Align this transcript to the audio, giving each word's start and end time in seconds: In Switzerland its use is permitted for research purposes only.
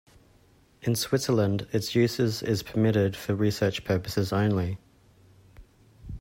In 0.81 0.95
Switzerland 0.95 1.67
its 1.73 1.93
use 1.93 2.19
is 2.19 2.63
permitted 2.63 3.15
for 3.15 3.35
research 3.35 3.83
purposes 3.85 4.33
only. 4.33 4.79